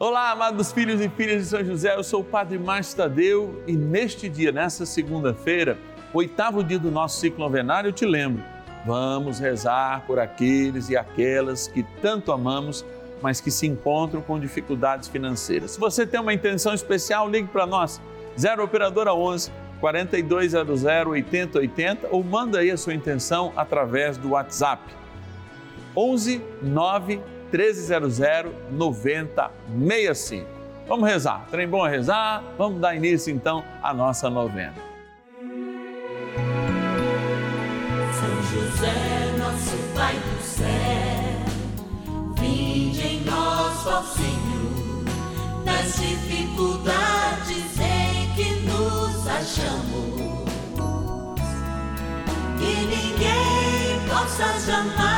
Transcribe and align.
Olá, 0.00 0.30
amados 0.30 0.70
filhos 0.70 1.00
e 1.00 1.08
filhas 1.08 1.42
de 1.42 1.48
São 1.48 1.64
José, 1.64 1.96
eu 1.96 2.04
sou 2.04 2.20
o 2.20 2.24
Padre 2.24 2.56
Márcio 2.56 2.98
Tadeu 2.98 3.60
e 3.66 3.72
neste 3.72 4.28
dia, 4.28 4.52
nessa 4.52 4.86
segunda-feira, 4.86 5.76
oitavo 6.14 6.62
dia 6.62 6.78
do 6.78 6.88
nosso 6.88 7.18
ciclo 7.18 7.40
novenário, 7.40 7.88
eu 7.88 7.92
te 7.92 8.06
lembro, 8.06 8.40
vamos 8.86 9.40
rezar 9.40 10.04
por 10.06 10.20
aqueles 10.20 10.88
e 10.88 10.96
aquelas 10.96 11.66
que 11.66 11.82
tanto 12.00 12.30
amamos, 12.30 12.86
mas 13.20 13.40
que 13.40 13.50
se 13.50 13.66
encontram 13.66 14.22
com 14.22 14.38
dificuldades 14.38 15.08
financeiras. 15.08 15.72
Se 15.72 15.80
você 15.80 16.06
tem 16.06 16.20
uma 16.20 16.32
intenção 16.32 16.72
especial, 16.72 17.28
ligue 17.28 17.48
para 17.48 17.66
nós, 17.66 18.00
0 18.38 18.62
Operadora 18.62 19.12
11 19.12 19.50
4200 19.80 20.84
8080 20.84 22.06
ou 22.12 22.22
manda 22.22 22.60
aí 22.60 22.70
a 22.70 22.76
sua 22.76 22.94
intenção 22.94 23.52
através 23.56 24.16
do 24.16 24.30
WhatsApp 24.30 24.80
11 25.96 26.40
9 26.62 27.20
1300 27.52 28.52
9065. 28.70 30.46
Vamos 30.86 31.08
rezar, 31.08 31.46
trem 31.50 31.68
bom 31.68 31.84
a 31.84 31.88
rezar, 31.88 32.42
vamos 32.56 32.80
dar 32.80 32.94
início 32.94 33.30
então 33.30 33.62
à 33.82 33.92
nossa 33.92 34.30
novena. 34.30 34.74
São 38.12 38.42
José, 38.50 39.36
nosso 39.38 39.76
Pai 39.94 40.14
do 40.14 40.42
céu, 40.42 40.66
vinde 42.40 43.06
em 43.06 43.20
nós, 43.24 43.86
ó 43.86 44.02
Senhor, 44.02 45.04
nas 45.64 46.00
dificuldades 46.00 47.78
em 47.80 48.34
que 48.34 48.60
nos 48.66 49.26
achamos. 49.26 50.38
Que 52.58 52.74
ninguém 52.86 54.08
possa 54.08 54.58
jamais 54.66 55.17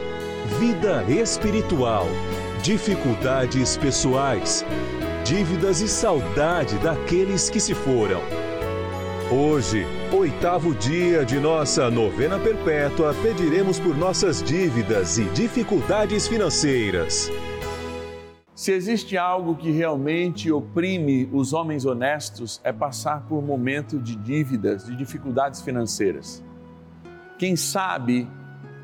vida 0.59 1.03
espiritual, 1.09 2.05
dificuldades 2.61 3.77
pessoais, 3.77 4.65
dívidas 5.23 5.81
e 5.81 5.87
saudade 5.87 6.77
daqueles 6.79 7.49
que 7.49 7.59
se 7.59 7.73
foram. 7.73 8.21
Hoje, 9.31 9.85
oitavo 10.11 10.75
dia 10.75 11.23
de 11.23 11.39
nossa 11.39 11.89
novena 11.89 12.37
perpétua, 12.37 13.15
pediremos 13.23 13.79
por 13.79 13.95
nossas 13.95 14.43
dívidas 14.43 15.17
e 15.17 15.23
dificuldades 15.29 16.27
financeiras. 16.27 17.31
Se 18.53 18.73
existe 18.73 19.17
algo 19.17 19.55
que 19.55 19.71
realmente 19.71 20.51
oprime 20.51 21.29
os 21.31 21.53
homens 21.53 21.85
honestos, 21.85 22.59
é 22.63 22.73
passar 22.73 23.25
por 23.27 23.41
momento 23.41 23.97
de 23.97 24.17
dívidas, 24.17 24.85
de 24.85 24.95
dificuldades 24.97 25.61
financeiras. 25.61 26.43
Quem 27.39 27.55
sabe 27.55 28.27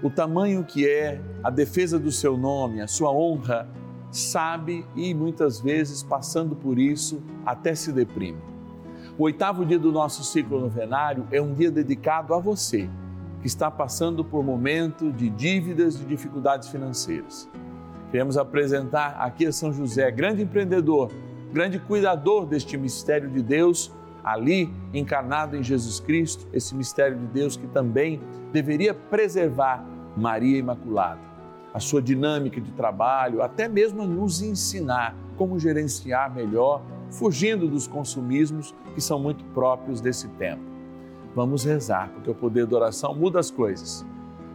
o 0.01 0.09
tamanho 0.09 0.63
que 0.63 0.87
é 0.87 1.19
a 1.43 1.49
defesa 1.49 1.97
do 1.97 2.11
seu 2.11 2.37
nome, 2.37 2.81
a 2.81 2.87
sua 2.87 3.11
honra, 3.11 3.67
sabe 4.11 4.85
e 4.95 5.13
muitas 5.13 5.59
vezes, 5.59 6.03
passando 6.03 6.55
por 6.55 6.77
isso, 6.77 7.21
até 7.45 7.73
se 7.73 7.91
deprime. 7.91 8.39
O 9.17 9.23
oitavo 9.23 9.65
dia 9.65 9.79
do 9.79 9.91
nosso 9.91 10.23
ciclo 10.23 10.59
novenário 10.59 11.27
é 11.31 11.41
um 11.41 11.53
dia 11.53 11.71
dedicado 11.71 12.33
a 12.33 12.39
você, 12.39 12.87
que 13.41 13.47
está 13.47 13.71
passando 13.71 14.23
por 14.23 14.43
momento 14.43 15.11
de 15.11 15.29
dívidas 15.29 15.99
e 15.99 16.05
dificuldades 16.05 16.69
financeiras. 16.69 17.49
Queremos 18.11 18.37
apresentar 18.37 19.17
aqui 19.19 19.45
a 19.45 19.51
São 19.51 19.73
José, 19.73 20.09
grande 20.11 20.43
empreendedor, 20.43 21.11
grande 21.51 21.79
cuidador 21.79 22.45
deste 22.45 22.77
mistério 22.77 23.29
de 23.29 23.41
Deus, 23.41 23.91
ali 24.31 24.69
encarnado 24.93 25.55
em 25.55 25.63
Jesus 25.63 25.99
Cristo, 25.99 26.47
esse 26.51 26.75
mistério 26.75 27.17
de 27.17 27.25
Deus 27.27 27.55
que 27.55 27.67
também 27.67 28.21
deveria 28.51 28.93
preservar 28.93 29.85
Maria 30.15 30.57
Imaculada, 30.57 31.21
a 31.73 31.79
sua 31.79 32.01
dinâmica 32.01 32.59
de 32.59 32.71
trabalho, 32.71 33.41
até 33.41 33.67
mesmo 33.67 34.05
nos 34.05 34.41
ensinar 34.41 35.15
como 35.37 35.59
gerenciar 35.59 36.33
melhor, 36.33 36.81
fugindo 37.11 37.67
dos 37.67 37.87
consumismos 37.87 38.73
que 38.95 39.01
são 39.01 39.19
muito 39.19 39.43
próprios 39.45 40.01
desse 40.01 40.27
tempo. 40.29 40.63
Vamos 41.35 41.63
rezar, 41.63 42.09
porque 42.09 42.31
o 42.31 42.35
poder 42.35 42.65
da 42.65 42.75
oração 42.75 43.13
muda 43.13 43.39
as 43.39 43.51
coisas. 43.51 44.05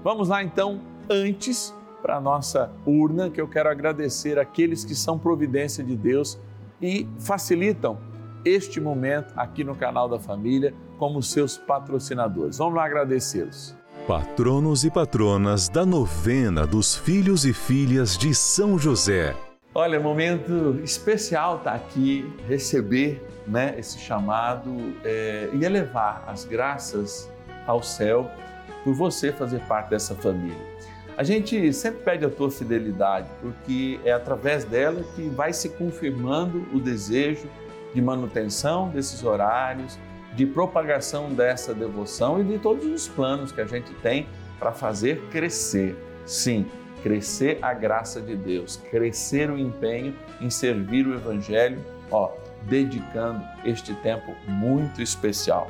Vamos 0.02 0.28
lá 0.28 0.42
então, 0.42 0.80
antes, 1.08 1.72
para 2.02 2.16
a 2.16 2.20
nossa 2.20 2.72
urna, 2.84 3.30
que 3.30 3.40
eu 3.40 3.46
quero 3.46 3.70
agradecer 3.70 4.38
aqueles 4.38 4.84
que 4.84 4.94
são 4.94 5.16
providência 5.16 5.84
de 5.84 5.94
Deus 5.96 6.38
e 6.80 7.06
facilitam 7.20 7.96
este 8.44 8.80
momento 8.80 9.32
aqui 9.36 9.62
no 9.64 9.74
canal 9.74 10.08
da 10.08 10.18
família 10.18 10.74
como 10.98 11.22
seus 11.22 11.56
patrocinadores. 11.56 12.58
Vamos 12.58 12.74
lá 12.74 12.84
agradecê-los. 12.84 13.76
Patronos 14.06 14.84
e 14.84 14.90
patronas 14.90 15.68
da 15.68 15.86
novena 15.86 16.66
dos 16.66 16.96
filhos 16.96 17.44
e 17.44 17.52
filhas 17.52 18.18
de 18.18 18.34
São 18.34 18.78
José. 18.78 19.34
Olha, 19.74 19.98
momento 19.98 20.80
especial 20.82 21.58
estar 21.58 21.70
tá 21.70 21.76
aqui, 21.76 22.30
receber 22.48 23.24
né, 23.46 23.74
esse 23.78 23.98
chamado 23.98 24.94
é, 25.04 25.48
e 25.52 25.64
elevar 25.64 26.24
as 26.26 26.44
graças 26.44 27.30
ao 27.66 27.82
céu 27.82 28.30
por 28.84 28.92
você 28.92 29.32
fazer 29.32 29.60
parte 29.60 29.90
dessa 29.90 30.14
família. 30.14 30.72
A 31.16 31.22
gente 31.22 31.72
sempre 31.72 32.02
pede 32.02 32.24
a 32.24 32.30
tua 32.30 32.50
fidelidade, 32.50 33.28
porque 33.40 34.00
é 34.04 34.12
através 34.12 34.64
dela 34.64 35.04
que 35.14 35.28
vai 35.28 35.52
se 35.52 35.68
confirmando 35.70 36.66
o 36.72 36.80
desejo 36.80 37.48
de 37.94 38.00
manutenção 38.00 38.88
desses 38.88 39.22
horários, 39.22 39.98
de 40.34 40.46
propagação 40.46 41.30
dessa 41.30 41.74
devoção 41.74 42.40
e 42.40 42.44
de 42.44 42.58
todos 42.58 42.84
os 42.86 43.08
planos 43.08 43.52
que 43.52 43.60
a 43.60 43.66
gente 43.66 43.92
tem 43.94 44.26
para 44.58 44.72
fazer 44.72 45.20
crescer. 45.30 45.96
Sim, 46.24 46.66
crescer 47.02 47.58
a 47.60 47.74
graça 47.74 48.20
de 48.20 48.36
Deus, 48.36 48.76
crescer 48.90 49.50
o 49.50 49.58
empenho 49.58 50.14
em 50.40 50.48
servir 50.48 51.06
o 51.06 51.14
Evangelho, 51.14 51.84
ó, 52.10 52.30
dedicando 52.62 53.44
este 53.64 53.92
tempo 53.96 54.34
muito 54.46 55.02
especial. 55.02 55.68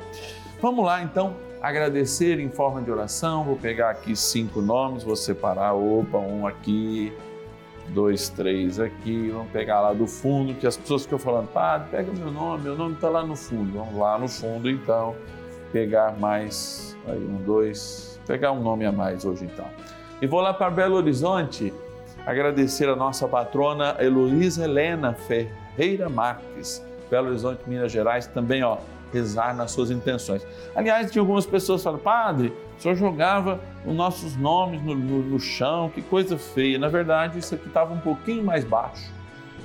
Vamos 0.61 0.85
lá 0.85 1.01
então 1.01 1.35
agradecer 1.61 2.39
em 2.39 2.49
forma 2.49 2.81
de 2.81 2.91
oração. 2.91 3.43
Vou 3.43 3.55
pegar 3.55 3.89
aqui 3.89 4.15
cinco 4.15 4.61
nomes, 4.61 5.03
vou 5.03 5.15
separar, 5.15 5.73
opa, 5.73 6.17
um 6.17 6.45
aqui, 6.45 7.11
dois, 7.89 8.29
três 8.29 8.79
aqui, 8.79 9.29
vamos 9.29 9.51
pegar 9.51 9.81
lá 9.81 9.93
do 9.93 10.07
fundo, 10.07 10.53
que 10.53 10.65
as 10.65 10.77
pessoas 10.77 11.03
ficam 11.03 11.19
falando, 11.19 11.47
padre, 11.47 11.89
pega 11.91 12.11
meu 12.13 12.31
nome, 12.31 12.63
meu 12.63 12.75
nome 12.75 12.95
está 12.95 13.09
lá 13.09 13.25
no 13.25 13.35
fundo. 13.35 13.77
Vamos 13.77 13.95
lá 13.95 14.17
no 14.17 14.27
fundo 14.27 14.69
então, 14.69 15.15
pegar 15.71 16.17
mais, 16.17 16.97
aí 17.07 17.17
um, 17.17 17.43
dois, 17.43 18.19
pegar 18.25 18.51
um 18.51 18.61
nome 18.61 18.85
a 18.85 18.91
mais 18.91 19.25
hoje 19.25 19.45
então. 19.45 19.65
E 20.21 20.27
vou 20.27 20.41
lá 20.41 20.53
para 20.53 20.69
Belo 20.69 20.95
Horizonte 20.95 21.73
agradecer 22.25 22.87
a 22.87 22.95
nossa 22.95 23.27
patrona 23.27 23.97
Heloísa 23.99 24.63
Helena 24.63 25.13
Ferreira 25.13 26.07
Marques, 26.07 26.83
Belo 27.09 27.29
Horizonte, 27.29 27.61
Minas 27.67 27.91
Gerais, 27.91 28.27
também 28.27 28.63
ó, 28.63 28.77
rezar 29.11 29.55
nas 29.55 29.71
suas 29.71 29.91
intenções. 29.91 30.45
Aliás, 30.75 31.11
tinha 31.11 31.21
algumas 31.21 31.45
pessoas 31.45 31.83
falam, 31.83 31.99
padre, 31.99 32.53
senhor 32.83 32.95
jogava 32.95 33.61
os 33.85 33.95
nossos 33.95 34.35
nomes 34.35 34.81
no, 34.83 34.93
no, 34.93 35.23
no 35.23 35.39
chão, 35.39 35.89
que 35.89 36.01
coisa 36.01 36.37
feia. 36.37 36.77
Na 36.77 36.89
verdade, 36.89 37.39
isso 37.39 37.55
aqui 37.55 37.67
estava 37.67 37.93
um 37.93 37.99
pouquinho 37.99 38.43
mais 38.43 38.65
baixo. 38.65 39.11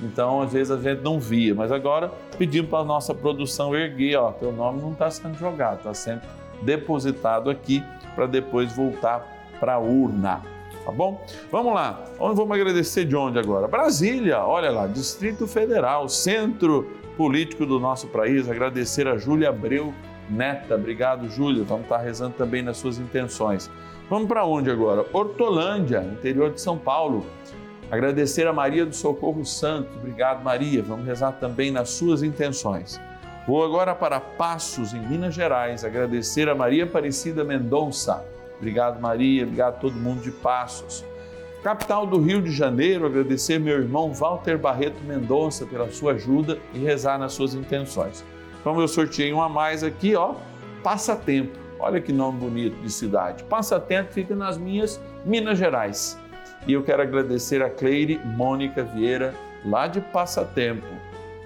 Então, 0.01 0.41
às 0.41 0.53
vezes 0.53 0.71
a 0.71 0.77
gente 0.77 1.01
não 1.01 1.19
via, 1.19 1.53
mas 1.53 1.71
agora 1.71 2.09
pedimos 2.37 2.69
para 2.69 2.79
a 2.79 2.85
nossa 2.85 3.13
produção 3.13 3.75
erguer, 3.75 4.15
ó, 4.15 4.31
teu 4.31 4.51
nome 4.53 4.81
não 4.81 4.93
está 4.93 5.11
sendo 5.11 5.37
jogado, 5.37 5.79
está 5.79 5.93
sendo 5.93 6.21
depositado 6.61 7.49
aqui 7.49 7.83
para 8.15 8.25
depois 8.25 8.73
voltar 8.73 9.27
para 9.59 9.73
a 9.73 9.79
urna. 9.79 10.41
tá 10.85 10.91
bom? 10.91 11.21
Vamos 11.51 11.73
lá. 11.73 12.05
Onde 12.17 12.35
vamos 12.37 12.55
agradecer 12.55 13.03
de 13.03 13.15
onde 13.15 13.37
agora? 13.37 13.67
Brasília, 13.67 14.39
olha 14.39 14.71
lá, 14.71 14.87
Distrito 14.87 15.45
Federal, 15.45 16.07
centro 16.07 16.89
político 17.17 17.65
do 17.65 17.77
nosso 17.81 18.07
país. 18.07 18.49
Agradecer 18.49 19.05
a 19.05 19.17
Júlia 19.17 19.49
Abreu 19.49 19.93
Neta. 20.29 20.75
Obrigado, 20.75 21.29
Júlia. 21.29 21.63
Vamos 21.63 21.83
estar 21.83 21.97
rezando 21.97 22.35
também 22.37 22.61
nas 22.61 22.77
suas 22.77 22.97
intenções. 22.97 23.69
Vamos 24.09 24.27
para 24.27 24.45
onde 24.45 24.71
agora? 24.71 25.05
Hortolândia, 25.13 26.03
interior 26.03 26.51
de 26.51 26.61
São 26.61 26.77
Paulo. 26.77 27.25
Agradecer 27.91 28.47
a 28.47 28.53
Maria 28.53 28.85
do 28.85 28.95
Socorro 28.95 29.45
Santo. 29.45 29.89
Obrigado, 29.97 30.43
Maria. 30.43 30.83
Vamos 30.83 31.05
rezar 31.05 31.33
também 31.33 31.71
nas 31.71 31.89
suas 31.89 32.21
intenções. 32.21 32.99
Vou 33.47 33.63
agora 33.63 33.95
para 33.95 34.19
Passos, 34.19 34.93
em 34.93 34.99
Minas 34.99 35.33
Gerais, 35.33 35.83
agradecer 35.83 36.47
a 36.47 36.53
Maria 36.53 36.83
Aparecida 36.83 37.43
Mendonça. 37.43 38.23
Obrigado, 38.57 39.01
Maria. 39.01 39.43
Obrigado 39.43 39.75
a 39.75 39.79
todo 39.79 39.95
mundo 39.95 40.21
de 40.21 40.29
Passos. 40.29 41.03
Capital 41.63 42.05
do 42.05 42.21
Rio 42.21 42.43
de 42.43 42.51
Janeiro, 42.51 43.07
agradecer 43.07 43.59
meu 43.59 43.79
irmão 43.79 44.13
Walter 44.13 44.57
Barreto 44.57 45.01
Mendonça 45.03 45.65
pela 45.65 45.91
sua 45.91 46.13
ajuda 46.13 46.59
e 46.75 46.79
rezar 46.79 47.17
nas 47.17 47.33
suas 47.33 47.55
intenções. 47.55 48.23
Como 48.63 48.81
eu 48.81 48.87
sorteei 48.87 49.33
um 49.33 49.41
a 49.41 49.49
mais 49.49 49.83
aqui, 49.83 50.15
ó, 50.15 50.35
Passatempo. 50.83 51.57
Olha 51.79 52.01
que 52.01 52.11
nome 52.11 52.39
bonito 52.39 52.75
de 52.81 52.91
cidade. 52.91 53.43
Passatempo 53.45 54.11
fica 54.11 54.35
nas 54.35 54.57
minhas 54.57 54.99
Minas 55.25 55.57
Gerais. 55.57 56.19
E 56.67 56.73
eu 56.73 56.83
quero 56.83 57.01
agradecer 57.01 57.61
a 57.61 57.69
Cleire 57.69 58.19
Mônica 58.25 58.83
Vieira, 58.83 59.33
lá 59.65 59.87
de 59.87 60.01
Passatempo 60.01 60.99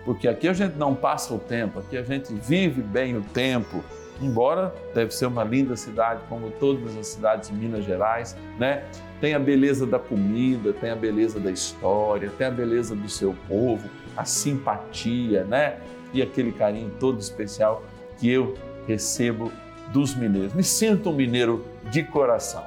porque 0.06 0.28
aqui 0.28 0.48
a 0.48 0.54
gente 0.54 0.76
não 0.76 0.94
passa 0.94 1.34
o 1.34 1.40
tempo, 1.40 1.80
aqui 1.80 1.98
a 1.98 2.04
gente 2.04 2.34
vive 2.34 2.82
bem 2.82 3.18
o 3.18 3.22
tempo. 3.22 3.84
Embora 4.22 4.74
deve 4.94 5.14
ser 5.14 5.26
uma 5.26 5.44
linda 5.44 5.76
cidade, 5.76 6.22
como 6.30 6.52
todas 6.52 6.96
as 6.96 7.08
cidades 7.08 7.50
de 7.50 7.56
Minas 7.56 7.84
Gerais, 7.84 8.38
né? 8.60 8.84
Tem 9.20 9.34
a 9.34 9.40
beleza 9.40 9.86
da 9.86 9.98
comida, 9.98 10.72
tem 10.72 10.92
a 10.92 10.96
beleza 10.96 11.40
da 11.40 11.52
história, 11.52 12.32
tem 12.38 12.48
a 12.48 12.52
beleza 12.52 12.96
do 12.96 13.10
seu 13.10 13.36
povo, 13.48 13.90
a 14.16 14.24
simpatia, 14.24 15.44
né? 15.46 15.78
E 16.14 16.22
aquele 16.22 16.52
carinho 16.52 16.92
todo 17.00 17.20
especial 17.20 17.84
que 18.20 18.30
eu 18.30 18.56
recebo 18.88 19.52
dos 19.92 20.16
mineiros. 20.16 20.54
Me 20.54 20.64
sinto 20.64 21.10
um 21.10 21.14
mineiro 21.14 21.66
de 21.90 22.04
coração. 22.04 22.64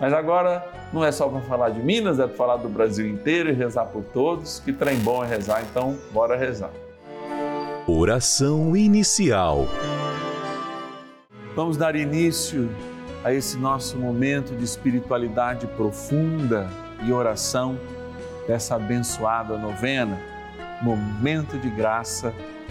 Mas 0.00 0.12
agora 0.12 0.66
não 0.92 1.04
é 1.04 1.12
só 1.12 1.28
para 1.28 1.40
falar 1.42 1.70
de 1.70 1.80
Minas, 1.80 2.18
é 2.18 2.26
para 2.26 2.36
falar 2.36 2.56
do 2.56 2.68
Brasil 2.68 3.06
inteiro 3.06 3.50
e 3.50 3.52
rezar 3.52 3.86
por 3.86 4.02
todos. 4.02 4.60
Que 4.60 4.72
trem 4.72 4.98
bom 4.98 5.24
é 5.24 5.28
rezar, 5.28 5.62
então 5.62 5.96
bora 6.12 6.36
rezar. 6.36 6.70
Oração 7.86 8.76
inicial. 8.76 9.66
Vamos 11.54 11.76
dar 11.76 11.94
início 11.94 12.68
a 13.24 13.32
esse 13.32 13.56
nosso 13.58 13.96
momento 13.96 14.54
de 14.56 14.64
espiritualidade 14.64 15.66
profunda 15.68 16.68
e 17.04 17.12
oração 17.12 17.78
dessa 18.46 18.76
abençoada 18.76 19.56
novena, 19.56 20.18
Momento 20.82 21.58
de 21.58 21.70
Graça 21.70 22.34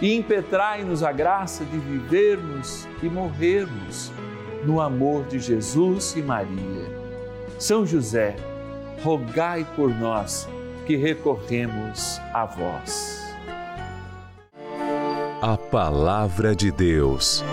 e 0.00 0.14
impetrai-nos 0.16 1.02
a 1.02 1.12
graça 1.12 1.64
de 1.64 1.78
vivermos 1.78 2.86
e 3.02 3.08
morrermos 3.08 4.12
no 4.64 4.80
amor 4.80 5.24
de 5.24 5.38
Jesus 5.38 6.14
e 6.16 6.22
Maria. 6.22 6.92
São 7.58 7.86
José, 7.86 8.36
rogai 9.02 9.66
por 9.76 9.90
nós 9.94 10.48
que 10.86 10.96
recorremos 10.96 12.18
a 12.32 12.44
vós. 12.44 13.22
A 15.40 15.56
Palavra 15.56 16.54
de 16.54 16.70
Deus. 16.72 17.44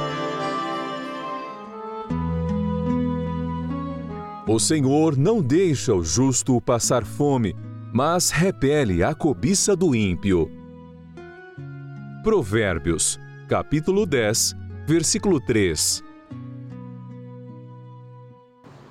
O 4.47 4.59
Senhor 4.59 5.15
não 5.17 5.41
deixa 5.41 5.93
o 5.93 6.03
justo 6.03 6.59
passar 6.59 7.05
fome, 7.05 7.55
mas 7.93 8.31
repele 8.31 9.03
a 9.03 9.13
cobiça 9.13 9.75
do 9.75 9.95
ímpio. 9.95 10.60
Provérbios, 12.23 13.19
capítulo 13.49 14.05
10, 14.05 14.53
versículo 14.85 15.39
3. 15.39 16.03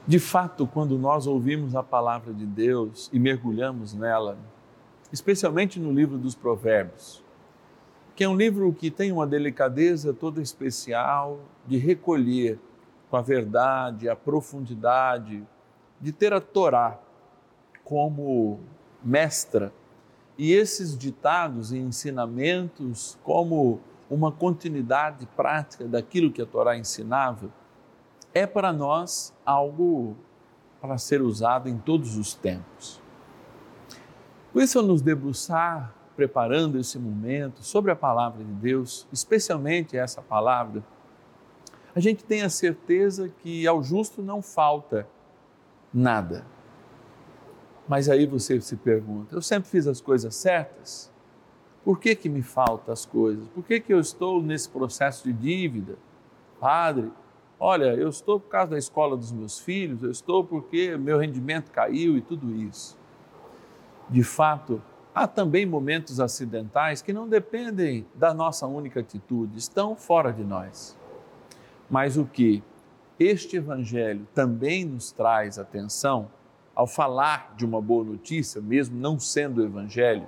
De 0.04 0.18
fato, 0.18 0.66
quando 0.66 0.98
nós 0.98 1.28
ouvimos 1.28 1.76
a 1.76 1.82
palavra 1.82 2.34
de 2.34 2.44
Deus 2.44 3.08
e 3.12 3.20
mergulhamos 3.20 3.94
nela, 3.94 4.36
especialmente 5.12 5.78
no 5.78 5.92
livro 5.92 6.18
dos 6.18 6.34
Provérbios, 6.34 7.22
que 8.16 8.24
é 8.24 8.28
um 8.28 8.34
livro 8.34 8.72
que 8.72 8.90
tem 8.90 9.12
uma 9.12 9.28
delicadeza 9.28 10.12
toda 10.12 10.42
especial 10.42 11.38
de 11.64 11.78
recolher 11.78 12.58
com 13.08 13.16
a 13.16 13.22
verdade, 13.22 14.08
a 14.08 14.16
profundidade, 14.16 15.46
de 16.00 16.10
ter 16.10 16.32
a 16.32 16.40
Torá 16.40 16.98
como 17.84 18.58
mestra 19.04 19.72
e 20.40 20.54
esses 20.54 20.96
ditados 20.96 21.70
e 21.70 21.76
ensinamentos 21.76 23.18
como 23.22 23.78
uma 24.08 24.32
continuidade 24.32 25.26
prática 25.36 25.86
daquilo 25.86 26.32
que 26.32 26.40
a 26.40 26.46
Torá 26.46 26.78
ensinava 26.78 27.50
é 28.32 28.46
para 28.46 28.72
nós 28.72 29.34
algo 29.44 30.16
para 30.80 30.96
ser 30.96 31.20
usado 31.20 31.68
em 31.68 31.76
todos 31.76 32.16
os 32.16 32.32
tempos. 32.32 33.02
Por 34.50 34.62
isso, 34.62 34.78
ao 34.78 34.84
nos 34.86 35.02
debruçar, 35.02 35.94
preparando 36.16 36.78
esse 36.78 36.98
momento 36.98 37.62
sobre 37.62 37.90
a 37.90 37.96
palavra 37.96 38.42
de 38.42 38.52
Deus, 38.52 39.06
especialmente 39.12 39.94
essa 39.94 40.22
palavra, 40.22 40.82
a 41.94 42.00
gente 42.00 42.24
tem 42.24 42.40
a 42.40 42.48
certeza 42.48 43.28
que 43.28 43.66
ao 43.66 43.82
justo 43.82 44.22
não 44.22 44.40
falta 44.40 45.06
nada. 45.92 46.46
Mas 47.90 48.08
aí 48.08 48.24
você 48.24 48.60
se 48.60 48.76
pergunta: 48.76 49.34
eu 49.34 49.42
sempre 49.42 49.68
fiz 49.68 49.88
as 49.88 50.00
coisas 50.00 50.36
certas? 50.36 51.12
Por 51.84 51.98
que, 51.98 52.14
que 52.14 52.28
me 52.28 52.40
faltam 52.40 52.92
as 52.92 53.04
coisas? 53.04 53.48
Por 53.48 53.64
que, 53.64 53.80
que 53.80 53.92
eu 53.92 53.98
estou 53.98 54.40
nesse 54.40 54.68
processo 54.68 55.24
de 55.24 55.32
dívida? 55.32 55.98
Padre, 56.60 57.10
olha, 57.58 57.92
eu 57.96 58.08
estou 58.08 58.38
por 58.38 58.48
causa 58.48 58.70
da 58.70 58.78
escola 58.78 59.16
dos 59.16 59.32
meus 59.32 59.58
filhos, 59.58 60.04
eu 60.04 60.10
estou 60.12 60.44
porque 60.44 60.96
meu 60.96 61.18
rendimento 61.18 61.72
caiu 61.72 62.16
e 62.16 62.20
tudo 62.20 62.54
isso. 62.54 62.96
De 64.08 64.22
fato, 64.22 64.80
há 65.12 65.26
também 65.26 65.66
momentos 65.66 66.20
acidentais 66.20 67.02
que 67.02 67.12
não 67.12 67.28
dependem 67.28 68.06
da 68.14 68.32
nossa 68.32 68.68
única 68.68 69.00
atitude, 69.00 69.58
estão 69.58 69.96
fora 69.96 70.32
de 70.32 70.44
nós. 70.44 70.96
Mas 71.90 72.16
o 72.16 72.24
que 72.24 72.62
este 73.18 73.56
Evangelho 73.56 74.28
também 74.32 74.84
nos 74.84 75.10
traz 75.10 75.58
atenção 75.58 76.28
ao 76.80 76.86
falar 76.86 77.52
de 77.58 77.66
uma 77.66 77.78
boa 77.78 78.02
notícia, 78.02 78.58
mesmo 78.58 78.98
não 78.98 79.20
sendo 79.20 79.60
o 79.60 79.64
Evangelho, 79.66 80.26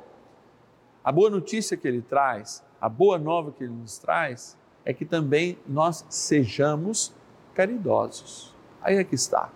a 1.02 1.11
boa 1.11 1.30
notícia 1.30 1.78
que 1.78 1.88
ele 1.88 2.02
traz, 2.02 2.62
a 2.78 2.90
boa 2.90 3.16
nova 3.16 3.52
que 3.52 3.64
ele 3.64 3.73
nos 3.73 3.97
traz, 3.97 4.54
é 4.85 4.92
que 4.92 5.06
também 5.06 5.56
nós 5.66 6.04
sejamos 6.11 7.14
caridosos. 7.54 8.54
Aí 8.82 8.97
é 8.97 9.02
que 9.02 9.14
está 9.14 9.50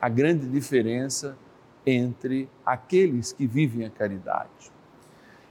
a 0.00 0.08
grande 0.08 0.46
diferença 0.48 1.36
entre 1.84 2.48
aqueles 2.64 3.32
que 3.32 3.44
vivem 3.44 3.84
a 3.84 3.90
caridade. 3.90 4.70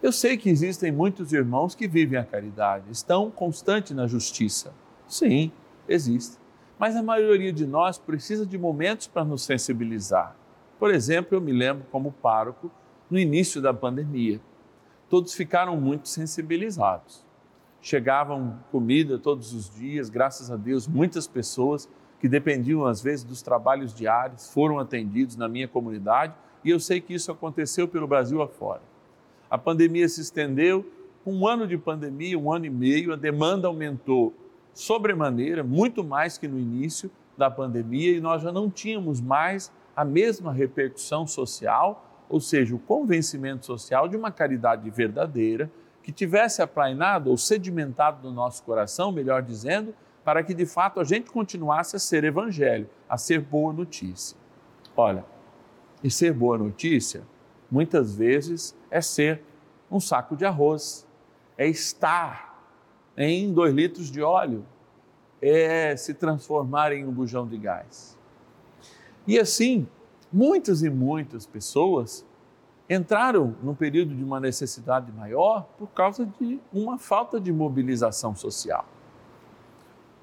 Eu 0.01 0.13
sei 0.13 0.37
que 0.37 0.49
existem 0.49 0.89
muitos 0.89 1.33
irmãos 1.33 1.75
que 1.75 1.85
vivem 1.85 2.17
a 2.17 2.23
caridade, 2.23 2.89
estão 2.89 3.29
constantes 3.29 3.91
na 3.91 4.07
justiça. 4.07 4.73
Sim, 5.05 5.51
existe. 5.85 6.37
Mas 6.79 6.95
a 6.95 7.03
maioria 7.03 7.51
de 7.51 7.67
nós 7.67 7.97
precisa 7.97 8.45
de 8.45 8.57
momentos 8.57 9.05
para 9.05 9.25
nos 9.25 9.43
sensibilizar. 9.43 10.33
Por 10.79 10.93
exemplo, 10.93 11.35
eu 11.35 11.41
me 11.41 11.51
lembro 11.51 11.85
como 11.91 12.11
pároco 12.11 12.71
no 13.09 13.17
início 13.17 13.61
da 13.61 13.73
pandemia. 13.73 14.39
Todos 15.09 15.33
ficaram 15.33 15.77
muito 15.79 16.07
sensibilizados 16.09 17.25
chegavam 17.85 18.57
comida 18.71 19.19
todos 19.19 19.53
os 19.53 19.69
dias, 19.69 20.09
graças 20.09 20.49
a 20.49 20.55
Deus, 20.55 20.87
muitas 20.87 21.27
pessoas 21.27 21.87
que 22.19 22.27
dependiam 22.27 22.83
às 22.83 22.99
vezes 22.99 23.23
dos 23.23 23.43
trabalhos 23.43 23.93
diários 23.93 24.51
foram 24.51 24.79
atendidos 24.79 25.35
na 25.35 25.47
minha 25.47 25.67
comunidade 25.67 26.33
e 26.63 26.71
eu 26.71 26.79
sei 26.79 26.99
que 26.99 27.13
isso 27.13 27.31
aconteceu 27.31 27.87
pelo 27.87 28.07
Brasil 28.07 28.41
afora. 28.41 28.81
A 29.47 29.55
pandemia 29.55 30.09
se 30.09 30.19
estendeu, 30.19 30.83
um 31.23 31.47
ano 31.47 31.67
de 31.67 31.77
pandemia, 31.77 32.39
um 32.39 32.51
ano 32.51 32.65
e 32.65 32.71
meio, 32.71 33.13
a 33.13 33.15
demanda 33.15 33.67
aumentou 33.67 34.33
sobremaneira, 34.73 35.63
muito 35.63 36.03
mais 36.03 36.39
que 36.39 36.47
no 36.47 36.57
início 36.57 37.11
da 37.37 37.51
pandemia 37.51 38.13
e 38.13 38.19
nós 38.19 38.41
já 38.41 38.51
não 38.51 38.67
tínhamos 38.67 39.21
mais 39.21 39.71
a 39.95 40.03
mesma 40.03 40.51
repercussão 40.51 41.25
social, 41.25 42.25
ou 42.27 42.39
seja, 42.39 42.75
o 42.75 42.79
convencimento 42.79 43.65
social 43.65 44.07
de 44.07 44.17
uma 44.17 44.31
caridade 44.31 44.89
verdadeira 44.89 45.69
que 46.03 46.11
tivesse 46.11 46.61
aplainado 46.61 47.29
ou 47.29 47.37
sedimentado 47.37 48.27
no 48.27 48.33
nosso 48.33 48.61
coração, 48.63 49.11
melhor 49.11 49.41
dizendo, 49.41 49.95
para 50.23 50.43
que 50.43 50.53
de 50.53 50.65
fato 50.65 50.99
a 50.99 51.03
gente 51.03 51.31
continuasse 51.31 51.95
a 51.95 51.99
ser 51.99 52.23
evangelho, 52.23 52.89
a 53.07 53.17
ser 53.17 53.39
boa 53.39 53.71
notícia. 53.71 54.37
Olha, 54.97 55.25
e 56.03 56.11
ser 56.11 56.33
boa 56.33 56.57
notícia, 56.57 57.23
muitas 57.69 58.15
vezes, 58.15 58.75
é 58.89 59.01
ser 59.01 59.41
um 59.89 59.99
saco 59.99 60.35
de 60.35 60.45
arroz, 60.45 61.07
é 61.57 61.67
estar 61.67 62.55
em 63.17 63.53
dois 63.53 63.73
litros 63.73 64.11
de 64.11 64.21
óleo, 64.21 64.65
é 65.41 65.95
se 65.95 66.13
transformar 66.13 66.91
em 66.91 67.05
um 67.05 67.11
bujão 67.11 67.47
de 67.47 67.57
gás. 67.57 68.14
E 69.27 69.39
assim, 69.39 69.87
muitas 70.31 70.83
e 70.83 70.89
muitas 70.89 71.45
pessoas 71.45 72.25
entraram 72.89 73.55
num 73.63 73.73
período 73.73 74.13
de 74.13 74.23
uma 74.23 74.39
necessidade 74.39 75.11
maior 75.11 75.67
por 75.77 75.87
causa 75.87 76.25
de 76.39 76.59
uma 76.71 76.97
falta 76.97 77.39
de 77.39 77.51
mobilização 77.51 78.35
social. 78.35 78.85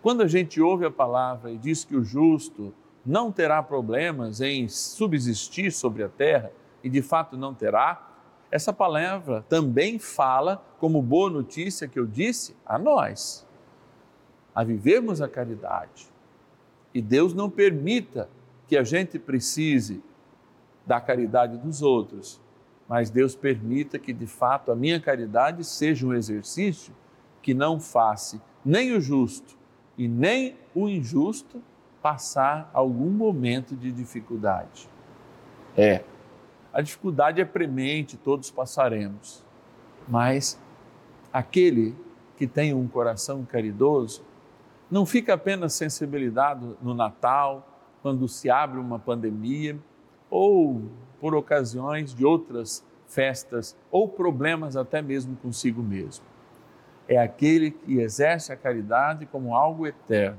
Quando 0.01 0.23
a 0.23 0.29
gente 0.29 0.61
ouve 0.61 0.85
a 0.85 0.91
palavra 0.91 1.51
e 1.51 1.59
diz 1.59 1.85
que 1.85 1.97
o 1.97 2.05
justo 2.05 2.73
não 3.05 3.33
terá 3.33 3.63
problemas 3.63 4.41
em 4.41 4.69
subsistir 4.69 5.73
sobre 5.73 6.05
a 6.05 6.09
terra, 6.09 6.53
e 6.85 6.91
de 6.91 7.03
fato 7.03 7.37
não 7.37 7.55
terá, 7.55 8.09
essa 8.51 8.73
palavra 8.73 9.45
também 9.49 9.99
fala, 9.99 10.63
como 10.79 11.01
boa 11.01 11.31
notícia 11.31 11.89
que 11.89 11.99
eu 11.99 12.07
disse, 12.07 12.55
a 12.67 12.79
nós, 12.79 13.47
a 14.55 14.63
vivermos 14.63 15.23
a 15.23 15.29
caridade. 15.29 16.09
E 16.93 17.01
Deus 17.01 17.33
não 17.33 17.49
permita 17.49 18.29
que 18.73 18.79
a 18.79 18.85
gente 18.85 19.19
precise 19.19 20.02
da 20.87 20.99
caridade 20.99 21.59
dos 21.59 21.83
outros, 21.83 22.41
mas 22.88 23.11
Deus 23.11 23.37
permita 23.37 23.99
que 23.99 24.14
de 24.14 24.26
fato 24.26 24.73
a 24.73 24.75
minha 24.75 24.99
caridade 24.99 25.62
seja 25.62 26.07
um 26.07 26.14
exercício 26.14 26.95
que 27.43 27.52
não 27.52 27.79
faça 27.79 28.41
nem 28.64 28.97
o 28.97 28.99
justo 28.99 29.59
e 29.99 30.09
nem 30.09 30.57
o 30.75 30.88
injusto 30.88 31.62
passar 32.00 32.71
algum 32.73 33.11
momento 33.11 33.76
de 33.76 33.93
dificuldade. 33.93 34.88
É, 35.76 36.02
a 36.73 36.81
dificuldade 36.81 37.43
é 37.43 37.45
premente, 37.45 38.17
todos 38.17 38.50
passaremos, 38.50 39.45
mas 40.09 40.59
aquele 41.31 41.95
que 42.38 42.47
tem 42.47 42.73
um 42.73 42.88
coração 42.88 43.45
caridoso 43.45 44.25
não 44.91 45.05
fica 45.05 45.35
apenas 45.35 45.75
sensibilizado 45.75 46.79
no 46.81 46.95
Natal, 46.95 47.69
quando 48.03 48.29
se 48.29 48.51
abre 48.51 48.79
uma 48.79 48.99
pandemia, 48.99 49.79
ou 50.29 50.83
por 51.21 51.35
ocasiões 51.35 52.15
de 52.15 52.25
outras 52.25 52.85
festas 53.07 53.77
ou 53.91 54.09
problemas 54.09 54.77
até 54.77 55.01
mesmo 55.01 55.37
consigo 55.37 55.83
mesmo. 55.83 56.25
É 57.07 57.19
aquele 57.19 57.71
que 57.71 58.01
exerce 58.01 58.53
a 58.53 58.57
caridade 58.57 59.27
como 59.27 59.55
algo 59.55 59.87
eterno 59.87 60.39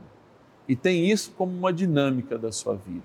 e 0.67 0.75
tem 0.75 1.09
isso 1.09 1.31
como 1.37 1.55
uma 1.55 1.71
dinâmica 1.71 2.37
da 2.37 2.51
sua 2.51 2.75
vida. 2.75 3.03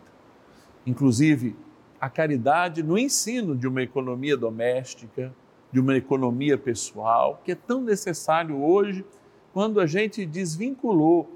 Inclusive, 0.86 1.54
a 2.00 2.08
caridade 2.08 2.82
no 2.82 2.96
ensino 2.96 3.54
de 3.54 3.66
uma 3.66 3.82
economia 3.82 4.36
doméstica, 4.36 5.34
de 5.70 5.80
uma 5.80 5.96
economia 5.96 6.56
pessoal, 6.56 7.42
que 7.44 7.52
é 7.52 7.54
tão 7.54 7.82
necessário 7.82 8.62
hoje 8.62 9.04
quando 9.52 9.80
a 9.80 9.86
gente 9.86 10.24
desvinculou 10.24 11.28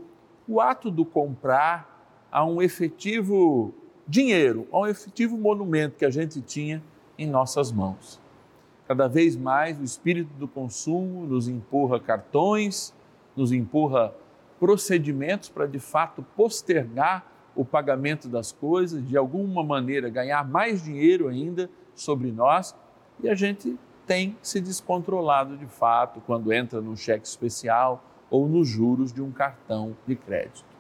o 0.48 0.60
ato 0.60 0.90
do 0.90 1.04
comprar 1.04 1.91
a 2.32 2.44
um 2.46 2.62
efetivo 2.62 3.74
dinheiro, 4.08 4.66
a 4.72 4.78
um 4.80 4.86
efetivo 4.86 5.36
monumento 5.36 5.96
que 5.96 6.04
a 6.06 6.10
gente 6.10 6.40
tinha 6.40 6.82
em 7.18 7.26
nossas 7.28 7.70
mãos. 7.70 8.18
Cada 8.88 9.06
vez 9.06 9.36
mais 9.36 9.78
o 9.78 9.84
espírito 9.84 10.32
do 10.34 10.48
consumo 10.48 11.26
nos 11.26 11.46
empurra 11.46 12.00
cartões, 12.00 12.94
nos 13.36 13.52
empurra 13.52 14.14
procedimentos 14.58 15.50
para 15.50 15.66
de 15.66 15.78
fato 15.78 16.24
postergar 16.34 17.30
o 17.54 17.64
pagamento 17.64 18.28
das 18.28 18.50
coisas, 18.50 19.06
de 19.06 19.16
alguma 19.16 19.62
maneira 19.62 20.08
ganhar 20.08 20.48
mais 20.48 20.82
dinheiro 20.82 21.28
ainda 21.28 21.68
sobre 21.94 22.32
nós, 22.32 22.74
e 23.22 23.28
a 23.28 23.34
gente 23.34 23.78
tem 24.06 24.36
se 24.40 24.60
descontrolado 24.60 25.56
de 25.56 25.66
fato 25.66 26.20
quando 26.26 26.52
entra 26.52 26.80
num 26.80 26.96
cheque 26.96 27.26
especial 27.26 28.02
ou 28.30 28.48
nos 28.48 28.66
juros 28.66 29.12
de 29.12 29.20
um 29.20 29.30
cartão 29.30 29.94
de 30.06 30.16
crédito. 30.16 30.71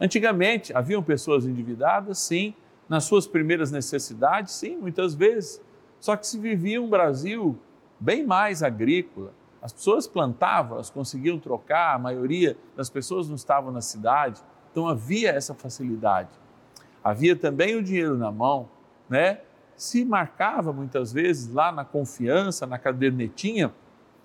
Antigamente, 0.00 0.74
haviam 0.76 1.02
pessoas 1.02 1.44
endividadas, 1.44 2.18
sim, 2.18 2.54
nas 2.88 3.04
suas 3.04 3.26
primeiras 3.26 3.70
necessidades, 3.70 4.54
sim, 4.54 4.76
muitas 4.76 5.14
vezes. 5.14 5.60
Só 6.00 6.16
que 6.16 6.26
se 6.26 6.38
vivia 6.38 6.80
um 6.80 6.88
Brasil 6.88 7.58
bem 7.98 8.24
mais 8.24 8.62
agrícola. 8.62 9.32
As 9.60 9.72
pessoas 9.72 10.06
plantavam, 10.06 10.76
elas 10.76 10.88
conseguiam 10.88 11.38
trocar, 11.38 11.94
a 11.94 11.98
maioria 11.98 12.56
das 12.76 12.88
pessoas 12.88 13.28
não 13.28 13.34
estavam 13.34 13.72
na 13.72 13.80
cidade, 13.80 14.40
então 14.70 14.86
havia 14.86 15.30
essa 15.30 15.52
facilidade. 15.52 16.30
Havia 17.02 17.34
também 17.34 17.74
o 17.74 17.82
dinheiro 17.82 18.16
na 18.16 18.30
mão, 18.30 18.68
né? 19.08 19.40
Se 19.76 20.04
marcava 20.04 20.72
muitas 20.72 21.12
vezes 21.12 21.52
lá 21.52 21.72
na 21.72 21.84
confiança, 21.84 22.66
na 22.66 22.78
cadernetinha, 22.78 23.72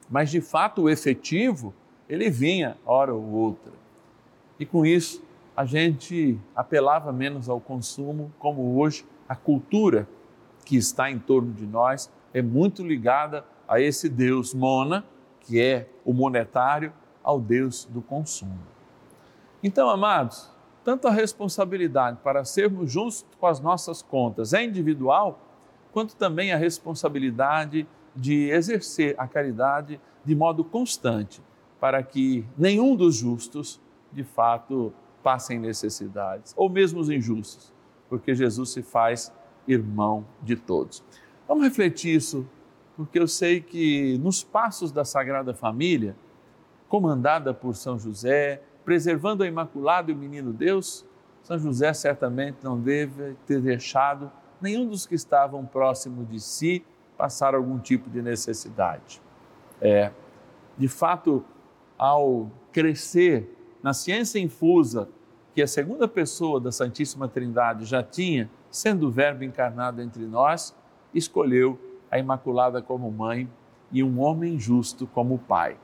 mas 0.10 0.30
de 0.30 0.42
fato 0.42 0.84
o 0.84 0.90
efetivo, 0.90 1.74
ele 2.08 2.30
vinha 2.30 2.78
hora 2.86 3.14
ou 3.14 3.24
outra. 3.24 3.72
E 4.60 4.66
com 4.66 4.86
isso, 4.86 5.24
a 5.56 5.66
gente 5.66 6.40
apelava 6.56 7.12
menos 7.12 7.48
ao 7.48 7.60
consumo, 7.60 8.34
como 8.40 8.80
hoje 8.80 9.06
a 9.30 9.36
cultura 9.36 10.08
que 10.66 10.76
está 10.76 11.12
em 11.12 11.20
torno 11.20 11.54
de 11.54 11.66
nós 11.66 12.12
é 12.34 12.42
muito 12.42 12.86
ligada 12.86 13.46
a 13.68 13.80
esse 13.80 14.10
Deus 14.10 14.54
mona, 14.54 15.06
que 15.40 15.62
é 15.62 15.88
o 16.04 16.14
monetário, 16.14 16.92
ao 17.24 17.40
Deus 17.40 17.86
do 17.86 18.02
consumo. 18.02 18.60
Então, 19.62 19.90
amados, 19.90 20.52
tanto 20.84 21.08
a 21.08 21.12
responsabilidade 21.12 22.18
para 22.24 22.44
sermos 22.44 22.92
justos 22.92 23.26
com 23.40 23.48
as 23.48 23.60
nossas 23.60 24.02
contas 24.02 24.54
é 24.54 24.64
individual, 24.64 25.40
quanto 25.92 26.16
também 26.16 26.52
a 26.52 26.58
responsabilidade 26.58 27.88
de 28.16 28.50
exercer 28.50 29.16
a 29.18 29.28
caridade 29.28 30.02
de 30.26 30.36
modo 30.36 30.64
constante, 30.64 31.42
para 31.80 32.02
que 32.02 32.46
nenhum 32.58 32.96
dos 32.96 33.16
justos, 33.16 33.80
de 34.12 34.24
fato, 34.24 34.94
passem 35.24 35.58
necessidades, 35.58 36.54
ou 36.58 36.70
mesmo 36.70 37.00
os 37.00 37.10
injustos, 37.10 37.74
porque 38.10 38.36
Jesus 38.36 38.72
se 38.72 38.84
faz 38.84 39.34
irmão 39.68 40.26
de 40.42 40.56
todos. 40.56 41.04
Vamos 41.48 41.64
refletir 41.64 42.16
isso, 42.16 42.46
porque 42.96 43.18
eu 43.18 43.28
sei 43.28 43.62
que 43.62 44.18
nos 44.20 44.44
passos 44.44 44.92
da 44.92 45.06
Sagrada 45.06 45.54
Família, 45.54 46.16
comandada 46.90 47.54
por 47.54 47.76
São 47.76 47.98
José, 47.98 48.62
preservando 48.86 49.44
a 49.44 49.48
Imaculada 49.48 50.12
e 50.12 50.14
o 50.14 50.18
Menino 50.18 50.52
Deus, 50.52 51.06
São 51.42 51.58
José 51.58 51.94
certamente 51.94 52.58
não 52.62 52.80
deve 52.80 53.36
ter 53.48 53.62
deixado 53.62 54.32
nenhum 54.62 54.88
dos 54.88 55.06
que 55.06 55.16
estavam 55.16 55.66
próximos 55.66 56.30
de 56.30 56.40
si 56.40 56.86
passar 57.18 57.56
algum 57.56 57.80
tipo 57.80 58.10
de 58.10 58.22
necessidade. 58.22 59.22
É, 59.82 60.12
de 60.78 60.88
fato, 60.88 61.44
ao 61.98 62.50
crescer 62.72 63.50
na 63.84 63.92
ciência 63.92 64.40
infusa 64.40 65.10
que 65.54 65.62
a 65.62 65.68
segunda 65.68 66.08
pessoa 66.08 66.60
da 66.60 66.72
Santíssima 66.72 67.28
Trindade 67.28 67.84
já 67.84 68.02
tinha, 68.02 68.50
sendo 68.72 69.08
o 69.08 69.12
Verbo 69.12 69.44
encarnado 69.44 70.02
entre 70.02 70.26
nós, 70.26 70.74
escolheu 71.14 71.78
a 72.10 72.18
Imaculada 72.18 72.82
como 72.82 73.12
mãe 73.12 73.48
e 73.92 74.02
um 74.02 74.22
homem 74.22 74.58
justo 74.58 75.06
como 75.06 75.38
pai. 75.38 75.78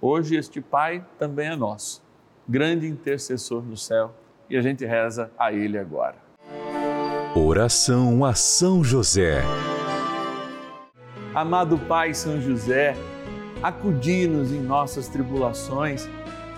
Hoje 0.00 0.36
este 0.36 0.60
pai 0.60 1.04
também 1.18 1.48
é 1.48 1.56
nosso, 1.56 2.02
grande 2.48 2.86
intercessor 2.86 3.62
no 3.62 3.76
céu, 3.76 4.14
e 4.48 4.56
a 4.56 4.62
gente 4.62 4.86
reza 4.86 5.30
a 5.36 5.52
ele 5.52 5.76
agora. 5.76 6.16
Oração 7.34 8.24
a 8.24 8.34
São 8.34 8.84
José. 8.84 9.42
Amado 11.34 11.76
Pai 11.78 12.14
São 12.14 12.40
José, 12.40 12.94
acudi-nos 13.60 14.52
em 14.52 14.60
nossas 14.60 15.08
tribulações 15.08 16.08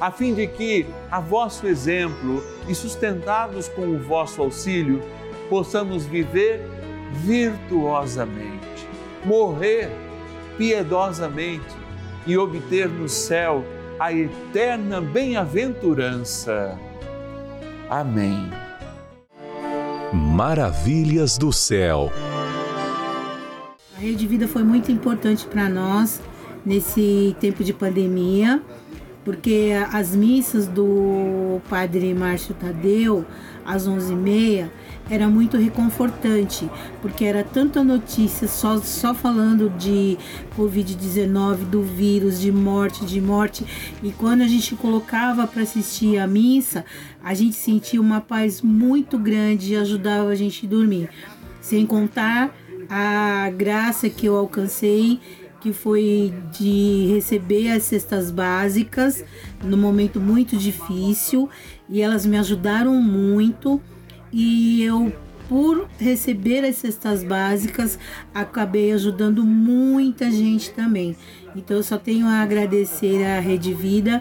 a 0.00 0.10
fim 0.10 0.34
de 0.34 0.46
que, 0.46 0.86
a 1.10 1.20
vosso 1.20 1.66
exemplo 1.66 2.42
e 2.68 2.74
sustentados 2.74 3.68
com 3.68 3.82
o 3.82 3.98
vosso 3.98 4.42
auxílio, 4.42 5.00
possamos 5.48 6.04
viver 6.04 6.66
virtuosamente, 7.12 8.88
morrer 9.24 9.90
piedosamente 10.56 11.76
e 12.26 12.36
obter 12.36 12.88
no 12.88 13.08
céu 13.08 13.64
a 13.98 14.12
eterna 14.12 15.00
bem-aventurança. 15.00 16.78
Amém. 17.88 18.50
Maravilhas 20.12 21.38
do 21.38 21.52
céu. 21.52 22.10
A 23.96 24.00
Rede 24.00 24.26
Vida 24.26 24.48
foi 24.48 24.62
muito 24.62 24.90
importante 24.90 25.46
para 25.46 25.68
nós 25.68 26.20
nesse 26.64 27.36
tempo 27.40 27.62
de 27.62 27.72
pandemia, 27.72 28.62
porque 29.24 29.70
as 29.92 30.14
missas 30.14 30.66
do 30.66 31.60
Padre 31.68 32.12
Márcio 32.14 32.54
Tadeu 32.54 33.24
às 33.64 33.88
11h30 33.88 34.68
era 35.10 35.28
muito 35.28 35.56
reconfortante, 35.56 36.70
porque 37.00 37.24
era 37.24 37.44
tanta 37.44 37.84
notícia 37.84 38.48
só, 38.48 38.78
só 38.78 39.14
falando 39.14 39.68
de 39.70 40.16
Covid-19, 40.56 41.64
do 41.66 41.82
vírus, 41.82 42.40
de 42.40 42.50
morte, 42.50 43.04
de 43.04 43.20
morte. 43.20 43.66
E 44.02 44.10
quando 44.12 44.42
a 44.42 44.46
gente 44.46 44.74
colocava 44.74 45.46
para 45.46 45.62
assistir 45.62 46.18
a 46.18 46.26
missa, 46.26 46.84
a 47.22 47.34
gente 47.34 47.56
sentia 47.56 48.00
uma 48.00 48.20
paz 48.20 48.62
muito 48.62 49.18
grande 49.18 49.72
e 49.72 49.76
ajudava 49.76 50.30
a 50.30 50.34
gente 50.34 50.66
a 50.66 50.68
dormir. 50.68 51.10
Sem 51.60 51.84
contar 51.84 52.56
a 52.88 53.50
graça 53.50 54.08
que 54.08 54.26
eu 54.26 54.36
alcancei 54.36 55.20
que 55.62 55.72
foi 55.72 56.34
de 56.50 57.06
receber 57.14 57.70
as 57.70 57.84
cestas 57.84 58.32
básicas 58.32 59.24
no 59.62 59.76
momento 59.76 60.20
muito 60.20 60.56
difícil 60.56 61.48
e 61.88 62.02
elas 62.02 62.26
me 62.26 62.36
ajudaram 62.36 62.94
muito 63.00 63.80
e 64.32 64.82
eu 64.82 65.12
por 65.48 65.88
receber 65.98 66.64
as 66.64 66.76
cestas 66.76 67.22
básicas 67.22 67.98
acabei 68.34 68.90
ajudando 68.90 69.44
muita 69.44 70.30
gente 70.30 70.70
também. 70.70 71.16
Então 71.54 71.76
eu 71.76 71.82
só 71.82 71.96
tenho 71.96 72.26
a 72.26 72.40
agradecer 72.40 73.22
à 73.24 73.38
Rede 73.38 73.72
Vida, 73.72 74.20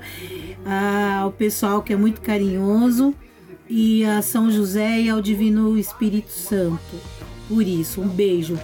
ao 1.20 1.32
pessoal 1.32 1.82
que 1.82 1.94
é 1.94 1.96
muito 1.96 2.22
carinhoso 2.22 3.16
e 3.68 4.04
a 4.06 4.22
São 4.22 4.52
José 4.52 5.02
e 5.02 5.10
ao 5.10 5.22
Divino 5.22 5.78
Espírito 5.78 6.32
Santo. 6.32 6.98
Por 7.48 7.66
isso, 7.66 8.02
um 8.02 8.08
beijo. 8.08 8.60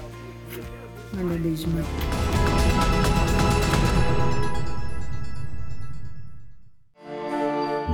Manda 1.13 1.36
beijo, 1.40 1.68
mãe. 1.70 2.27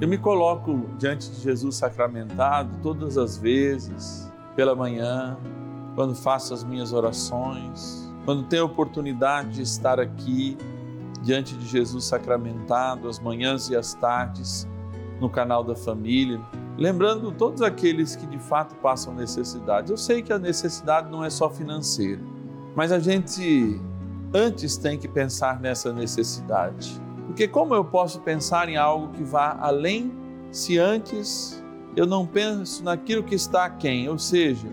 Eu 0.00 0.08
me 0.08 0.18
coloco 0.18 0.88
diante 0.98 1.30
de 1.30 1.40
Jesus 1.40 1.76
sacramentado 1.76 2.78
todas 2.82 3.16
as 3.18 3.36
vezes, 3.36 4.30
pela 4.56 4.74
manhã, 4.74 5.36
quando 5.94 6.14
faço 6.14 6.54
as 6.54 6.64
minhas 6.64 6.92
orações, 6.92 8.10
quando 8.24 8.44
tenho 8.44 8.62
a 8.62 8.66
oportunidade 8.66 9.50
de 9.50 9.62
estar 9.62 10.00
aqui 10.00 10.56
diante 11.22 11.54
de 11.54 11.66
Jesus 11.66 12.04
sacramentado, 12.04 13.08
as 13.08 13.20
manhãs 13.20 13.68
e 13.68 13.76
as 13.76 13.94
tardes, 13.94 14.68
no 15.20 15.30
canal 15.30 15.62
da 15.62 15.76
família, 15.76 16.40
lembrando 16.76 17.30
todos 17.30 17.62
aqueles 17.62 18.16
que 18.16 18.26
de 18.26 18.38
fato 18.38 18.74
passam 18.76 19.14
necessidade. 19.14 19.90
Eu 19.90 19.96
sei 19.96 20.20
que 20.20 20.32
a 20.32 20.38
necessidade 20.38 21.10
não 21.10 21.24
é 21.24 21.30
só 21.30 21.48
financeira, 21.48 22.20
mas 22.74 22.90
a 22.90 22.98
gente 22.98 23.80
antes 24.34 24.76
tem 24.76 24.98
que 24.98 25.06
pensar 25.06 25.60
nessa 25.60 25.92
necessidade 25.92 27.00
porque 27.32 27.48
como 27.48 27.74
eu 27.74 27.82
posso 27.82 28.20
pensar 28.20 28.68
em 28.68 28.76
algo 28.76 29.08
que 29.14 29.24
vá 29.24 29.56
além 29.58 30.12
se 30.50 30.76
antes 30.76 31.64
eu 31.96 32.04
não 32.04 32.26
penso 32.26 32.84
naquilo 32.84 33.22
que 33.22 33.34
está 33.34 33.64
aquém, 33.64 34.06
ou 34.06 34.18
seja, 34.18 34.68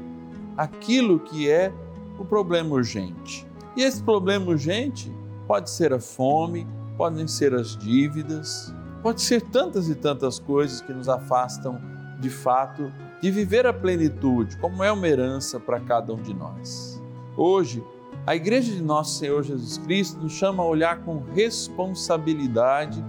aquilo 0.57 1.21
que 1.21 1.49
é 1.49 1.71
o 2.19 2.25
problema 2.25 2.75
urgente. 2.75 3.47
E 3.77 3.81
esse 3.81 4.03
problema 4.03 4.47
urgente 4.47 5.09
pode 5.47 5.69
ser 5.69 5.93
a 5.93 6.01
fome, 6.01 6.67
podem 6.97 7.29
ser 7.29 7.53
as 7.53 7.77
dívidas, 7.77 8.75
pode 9.01 9.21
ser 9.21 9.41
tantas 9.41 9.87
e 9.87 9.95
tantas 9.95 10.37
coisas 10.37 10.81
que 10.81 10.91
nos 10.91 11.07
afastam 11.07 11.79
de 12.19 12.29
fato 12.29 12.91
de 13.21 13.31
viver 13.31 13.65
a 13.67 13.71
plenitude, 13.71 14.57
como 14.57 14.83
é 14.83 14.91
uma 14.91 15.07
herança 15.07 15.61
para 15.61 15.79
cada 15.79 16.13
um 16.13 16.21
de 16.21 16.33
nós. 16.33 17.01
Hoje, 17.37 17.81
A 18.29 18.35
igreja 18.35 18.71
de 18.71 18.83
nosso 18.83 19.17
Senhor 19.17 19.41
Jesus 19.41 19.79
Cristo 19.79 20.21
nos 20.21 20.33
chama 20.33 20.61
a 20.61 20.65
olhar 20.67 20.99
com 20.99 21.23
responsabilidade 21.33 23.03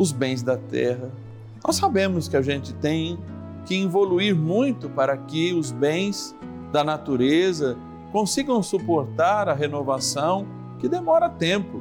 os 0.00 0.10
bens 0.10 0.42
da 0.42 0.56
terra. 0.56 1.12
Nós 1.64 1.76
sabemos 1.76 2.26
que 2.26 2.36
a 2.36 2.42
gente 2.42 2.74
tem 2.74 3.16
que 3.64 3.80
evoluir 3.80 4.34
muito 4.34 4.90
para 4.90 5.16
que 5.16 5.52
os 5.52 5.70
bens 5.70 6.34
da 6.72 6.82
natureza 6.82 7.78
consigam 8.10 8.60
suportar 8.64 9.48
a 9.48 9.54
renovação 9.54 10.44
que 10.80 10.88
demora 10.88 11.28
tempo 11.28 11.80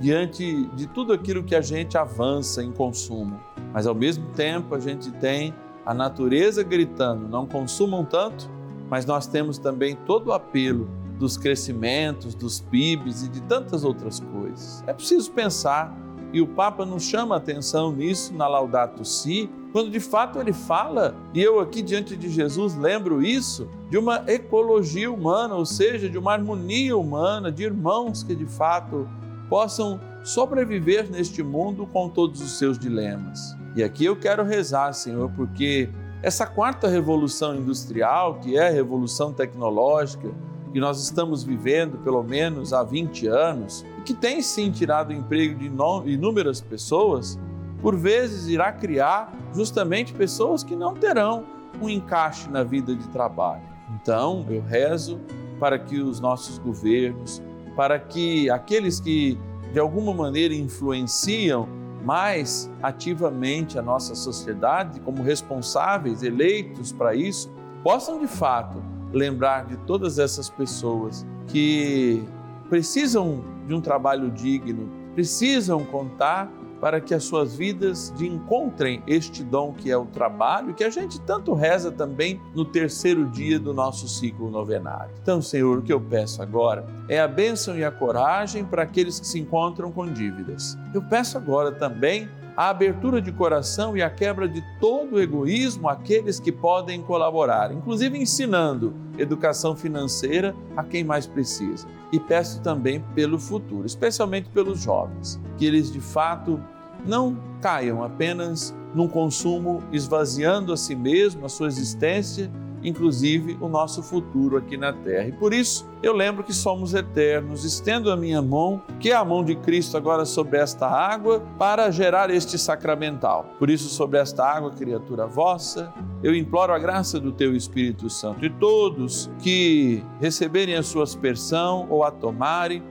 diante 0.00 0.64
de 0.68 0.86
tudo 0.86 1.12
aquilo 1.12 1.44
que 1.44 1.54
a 1.54 1.60
gente 1.60 1.98
avança 1.98 2.64
em 2.64 2.72
consumo. 2.72 3.38
Mas 3.70 3.86
ao 3.86 3.94
mesmo 3.94 4.24
tempo 4.30 4.74
a 4.74 4.80
gente 4.80 5.10
tem 5.10 5.54
a 5.84 5.92
natureza 5.92 6.62
gritando: 6.62 7.28
não 7.28 7.46
consumam 7.46 8.02
tanto, 8.02 8.48
mas 8.88 9.04
nós 9.04 9.26
temos 9.26 9.58
também 9.58 9.94
todo 9.94 10.28
o 10.28 10.32
apelo 10.32 10.99
dos 11.20 11.36
crescimentos, 11.36 12.34
dos 12.34 12.60
PIBs 12.60 13.24
e 13.24 13.28
de 13.28 13.42
tantas 13.42 13.84
outras 13.84 14.18
coisas. 14.18 14.82
É 14.86 14.92
preciso 14.94 15.30
pensar, 15.30 15.94
e 16.32 16.40
o 16.40 16.46
Papa 16.46 16.86
nos 16.86 17.02
chama 17.02 17.34
a 17.34 17.38
atenção 17.38 17.92
nisso 17.92 18.32
na 18.32 18.48
Laudato 18.48 19.04
Si, 19.04 19.50
quando 19.70 19.90
de 19.90 20.00
fato 20.00 20.40
ele 20.40 20.54
fala, 20.54 21.14
e 21.34 21.42
eu 21.42 21.60
aqui 21.60 21.82
diante 21.82 22.16
de 22.16 22.30
Jesus 22.30 22.74
lembro 22.74 23.22
isso, 23.22 23.68
de 23.90 23.98
uma 23.98 24.24
ecologia 24.28 25.12
humana, 25.12 25.54
ou 25.54 25.66
seja, 25.66 26.08
de 26.08 26.16
uma 26.16 26.32
harmonia 26.32 26.96
humana, 26.96 27.52
de 27.52 27.64
irmãos 27.64 28.22
que 28.22 28.34
de 28.34 28.46
fato 28.46 29.06
possam 29.48 30.00
sobreviver 30.24 31.10
neste 31.10 31.42
mundo 31.42 31.86
com 31.86 32.08
todos 32.08 32.40
os 32.40 32.52
seus 32.58 32.78
dilemas. 32.78 33.54
E 33.76 33.82
aqui 33.84 34.06
eu 34.06 34.16
quero 34.16 34.42
rezar, 34.42 34.92
Senhor, 34.94 35.30
porque 35.36 35.90
essa 36.22 36.46
quarta 36.46 36.88
revolução 36.88 37.54
industrial, 37.54 38.40
que 38.40 38.56
é 38.56 38.68
a 38.68 38.70
revolução 38.70 39.32
tecnológica, 39.32 40.30
que 40.72 40.80
nós 40.80 41.02
estamos 41.02 41.42
vivendo 41.42 41.98
pelo 41.98 42.22
menos 42.22 42.72
há 42.72 42.82
20 42.82 43.26
anos, 43.26 43.84
e 43.98 44.02
que 44.02 44.14
tem 44.14 44.40
sim 44.40 44.70
tirado 44.70 45.10
o 45.10 45.12
emprego 45.12 45.58
de 45.58 45.66
inúmeras 46.12 46.60
pessoas, 46.60 47.38
por 47.80 47.96
vezes 47.96 48.46
irá 48.48 48.72
criar 48.72 49.34
justamente 49.54 50.12
pessoas 50.12 50.62
que 50.62 50.76
não 50.76 50.94
terão 50.94 51.44
um 51.80 51.88
encaixe 51.88 52.48
na 52.50 52.62
vida 52.62 52.94
de 52.94 53.08
trabalho. 53.08 53.62
Então, 54.00 54.46
eu 54.48 54.62
rezo 54.62 55.18
para 55.58 55.78
que 55.78 56.00
os 56.00 56.20
nossos 56.20 56.58
governos, 56.58 57.42
para 57.74 57.98
que 57.98 58.48
aqueles 58.50 59.00
que 59.00 59.38
de 59.72 59.78
alguma 59.78 60.12
maneira 60.12 60.54
influenciam 60.54 61.68
mais 62.04 62.70
ativamente 62.82 63.78
a 63.78 63.82
nossa 63.82 64.14
sociedade, 64.14 65.00
como 65.00 65.22
responsáveis 65.22 66.22
eleitos 66.22 66.92
para 66.92 67.14
isso, 67.14 67.50
possam 67.82 68.18
de 68.18 68.26
fato 68.26 68.82
lembrar 69.12 69.66
de 69.66 69.76
todas 69.78 70.18
essas 70.18 70.48
pessoas 70.48 71.26
que 71.46 72.22
precisam 72.68 73.42
de 73.66 73.74
um 73.74 73.80
trabalho 73.80 74.30
digno, 74.30 74.88
precisam 75.14 75.84
contar 75.84 76.50
para 76.80 77.00
que 77.00 77.12
as 77.12 77.24
suas 77.24 77.54
vidas 77.54 78.12
encontrem 78.18 79.02
este 79.06 79.44
dom 79.44 79.74
que 79.74 79.90
é 79.90 79.96
o 79.96 80.06
trabalho, 80.06 80.72
que 80.72 80.82
a 80.82 80.88
gente 80.88 81.20
tanto 81.20 81.52
reza 81.52 81.92
também 81.92 82.40
no 82.54 82.64
terceiro 82.64 83.26
dia 83.26 83.58
do 83.58 83.74
nosso 83.74 84.08
ciclo 84.08 84.50
novenário. 84.50 85.12
Então, 85.22 85.42
Senhor, 85.42 85.78
o 85.78 85.82
que 85.82 85.92
eu 85.92 86.00
peço 86.00 86.40
agora 86.40 86.86
é 87.08 87.20
a 87.20 87.28
bênção 87.28 87.76
e 87.76 87.84
a 87.84 87.90
coragem 87.90 88.64
para 88.64 88.82
aqueles 88.82 89.20
que 89.20 89.26
se 89.26 89.38
encontram 89.38 89.92
com 89.92 90.10
dívidas. 90.10 90.76
Eu 90.94 91.02
peço 91.02 91.36
agora 91.36 91.70
também 91.70 92.28
a 92.60 92.68
abertura 92.68 93.22
de 93.22 93.32
coração 93.32 93.96
e 93.96 94.02
a 94.02 94.10
quebra 94.10 94.46
de 94.46 94.62
todo 94.78 95.14
o 95.14 95.18
egoísmo 95.18 95.88
àqueles 95.88 96.38
que 96.38 96.52
podem 96.52 97.00
colaborar, 97.00 97.72
inclusive 97.72 98.18
ensinando 98.18 98.92
educação 99.16 99.74
financeira 99.74 100.54
a 100.76 100.84
quem 100.84 101.02
mais 101.02 101.26
precisa. 101.26 101.88
E 102.12 102.20
peço 102.20 102.60
também 102.60 103.02
pelo 103.14 103.38
futuro, 103.38 103.86
especialmente 103.86 104.50
pelos 104.50 104.82
jovens, 104.82 105.40
que 105.56 105.64
eles 105.64 105.90
de 105.90 106.02
fato 106.02 106.62
não 107.06 107.34
caiam 107.62 108.04
apenas 108.04 108.76
num 108.94 109.08
consumo 109.08 109.82
esvaziando 109.90 110.70
a 110.70 110.76
si 110.76 110.94
mesmo, 110.94 111.46
a 111.46 111.48
sua 111.48 111.66
existência 111.66 112.50
inclusive 112.82 113.56
o 113.60 113.68
nosso 113.68 114.02
futuro 114.02 114.56
aqui 114.56 114.76
na 114.76 114.92
terra. 114.92 115.28
E 115.28 115.32
por 115.32 115.52
isso 115.52 115.88
eu 116.02 116.14
lembro 116.14 116.42
que 116.42 116.52
somos 116.52 116.94
eternos. 116.94 117.64
Estendo 117.64 118.10
a 118.10 118.16
minha 118.16 118.40
mão, 118.40 118.82
que 118.98 119.10
é 119.10 119.14
a 119.14 119.24
mão 119.24 119.44
de 119.44 119.54
Cristo 119.54 119.96
agora 119.96 120.24
sobre 120.24 120.58
esta 120.58 120.86
água, 120.86 121.40
para 121.58 121.90
gerar 121.90 122.30
este 122.30 122.58
sacramental. 122.58 123.54
Por 123.58 123.68
isso, 123.68 123.88
sobre 123.88 124.18
esta 124.18 124.44
água, 124.44 124.70
criatura 124.70 125.26
vossa, 125.26 125.92
eu 126.22 126.34
imploro 126.34 126.72
a 126.72 126.78
graça 126.78 127.20
do 127.20 127.32
teu 127.32 127.54
Espírito 127.54 128.08
Santo. 128.08 128.44
E 128.44 128.50
todos 128.50 129.30
que 129.40 130.02
receberem 130.20 130.76
a 130.76 130.82
sua 130.82 131.04
aspersão 131.04 131.86
ou 131.90 132.02
a 132.04 132.10
tomarem, 132.10 132.82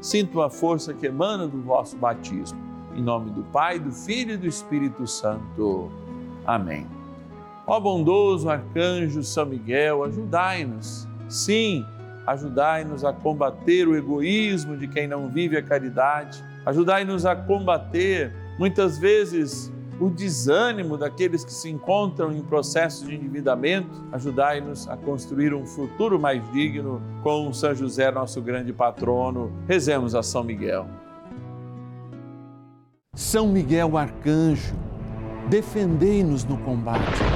sintam 0.00 0.42
a 0.42 0.50
força 0.50 0.92
que 0.92 1.06
emana 1.06 1.46
do 1.46 1.60
vosso 1.62 1.96
batismo. 1.96 2.58
Em 2.94 3.02
nome 3.02 3.30
do 3.30 3.42
Pai, 3.44 3.78
do 3.78 3.92
Filho 3.92 4.34
e 4.34 4.36
do 4.36 4.46
Espírito 4.46 5.06
Santo. 5.06 5.90
Amém. 6.46 6.95
Ó 7.66 7.80
bondoso 7.80 8.48
arcanjo 8.48 9.24
São 9.24 9.44
Miguel, 9.44 10.04
ajudai-nos. 10.04 11.08
Sim, 11.28 11.84
ajudai-nos 12.24 13.04
a 13.04 13.12
combater 13.12 13.88
o 13.88 13.96
egoísmo 13.96 14.76
de 14.76 14.86
quem 14.86 15.08
não 15.08 15.28
vive 15.28 15.56
a 15.56 15.62
caridade. 15.62 16.42
Ajudai-nos 16.64 17.26
a 17.26 17.34
combater, 17.34 18.32
muitas 18.56 18.98
vezes, 18.98 19.72
o 19.98 20.08
desânimo 20.08 20.96
daqueles 20.96 21.44
que 21.44 21.52
se 21.52 21.68
encontram 21.68 22.32
em 22.32 22.40
processo 22.40 23.04
de 23.04 23.16
endividamento. 23.16 24.04
Ajudai-nos 24.12 24.88
a 24.88 24.96
construir 24.96 25.52
um 25.52 25.66
futuro 25.66 26.20
mais 26.20 26.48
digno 26.52 27.02
com 27.24 27.52
São 27.52 27.74
José, 27.74 28.12
nosso 28.12 28.40
grande 28.40 28.72
patrono. 28.72 29.52
Rezemos 29.66 30.14
a 30.14 30.22
São 30.22 30.44
Miguel. 30.44 30.86
São 33.12 33.48
Miguel, 33.48 33.96
arcanjo, 33.96 34.74
defendei-nos 35.48 36.44
no 36.44 36.58
combate 36.58 37.35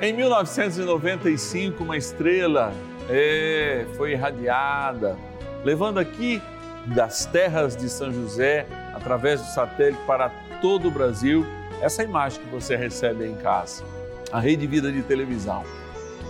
em 0.00 0.12
1995, 0.12 1.84
uma 1.84 1.96
estrela 1.96 2.72
é, 3.08 3.86
foi 3.96 4.12
irradiada, 4.12 5.16
levando 5.64 5.98
aqui 5.98 6.42
das 6.86 7.26
terras 7.26 7.76
de 7.76 7.88
São 7.88 8.12
José, 8.12 8.66
através 8.94 9.40
do 9.40 9.46
satélite 9.46 10.00
para 10.06 10.28
todo 10.60 10.88
o 10.88 10.90
Brasil, 10.90 11.46
essa 11.80 12.02
imagem 12.02 12.40
que 12.42 12.50
você 12.50 12.76
recebe 12.76 13.26
em 13.26 13.36
casa, 13.36 13.84
a 14.32 14.40
Rede 14.40 14.66
Vida 14.66 14.90
de 14.90 15.02
Televisão. 15.02 15.62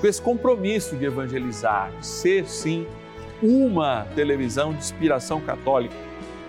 Com 0.00 0.06
esse 0.06 0.20
compromisso 0.20 0.96
de 0.96 1.06
evangelizar, 1.06 1.90
de 1.98 2.06
ser 2.06 2.46
sim 2.46 2.86
uma 3.42 4.06
televisão 4.14 4.72
de 4.72 4.78
inspiração 4.78 5.40
católica, 5.40 5.94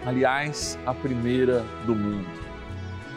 aliás, 0.06 0.78
a 0.86 0.94
primeira 0.94 1.64
do 1.86 1.96
mundo. 1.96 2.28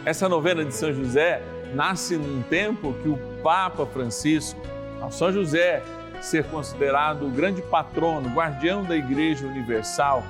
Essa 0.04 0.28
novena 0.28 0.64
de 0.64 0.72
São 0.72 0.92
José 0.92 1.42
nasce 1.74 2.16
num 2.16 2.42
tempo 2.42 2.94
que 3.02 3.08
o 3.08 3.16
Papa 3.42 3.86
Francisco, 3.86 4.60
ao 5.00 5.10
São 5.10 5.32
José 5.32 5.82
ser 6.20 6.44
considerado 6.44 7.26
o 7.26 7.30
grande 7.30 7.62
patrono, 7.62 8.28
guardião 8.30 8.82
da 8.82 8.96
Igreja 8.96 9.46
Universal, 9.46 10.24